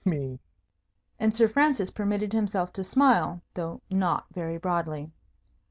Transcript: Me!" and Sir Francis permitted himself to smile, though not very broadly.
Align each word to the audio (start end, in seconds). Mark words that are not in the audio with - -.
Me!" 0.03 0.39
and 1.19 1.31
Sir 1.31 1.47
Francis 1.47 1.91
permitted 1.91 2.33
himself 2.33 2.73
to 2.73 2.83
smile, 2.83 3.39
though 3.53 3.79
not 3.91 4.25
very 4.33 4.57
broadly. 4.57 5.11